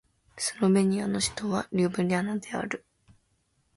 [0.35, 2.83] スロベニアの首都はリュブリャナである